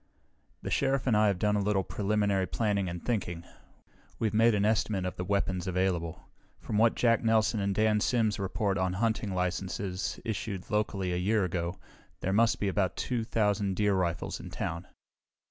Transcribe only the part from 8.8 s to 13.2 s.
hunting licenses issued locally a year ago, there must be about